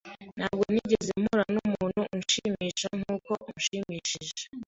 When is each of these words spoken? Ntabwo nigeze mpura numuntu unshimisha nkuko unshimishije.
Ntabwo 0.37 0.63
nigeze 0.73 1.11
mpura 1.21 1.45
numuntu 1.55 2.01
unshimisha 2.15 2.87
nkuko 2.99 3.31
unshimishije. 3.49 4.43